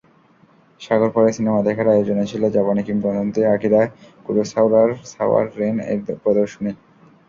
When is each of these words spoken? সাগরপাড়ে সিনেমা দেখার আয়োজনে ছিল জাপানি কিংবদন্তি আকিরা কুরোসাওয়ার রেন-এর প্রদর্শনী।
সাগরপাড়ে 0.81 1.31
সিনেমা 1.37 1.59
দেখার 1.67 1.87
আয়োজনে 1.89 2.25
ছিল 2.31 2.43
জাপানি 2.55 2.81
কিংবদন্তি 2.87 3.41
আকিরা 3.53 3.81
কুরোসাওয়ার 4.25 4.89
রেন-এর 5.57 5.99
প্রদর্শনী। 6.23 6.71